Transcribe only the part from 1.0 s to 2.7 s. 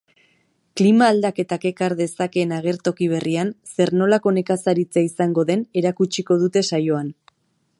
aldaketak ekar dezakeen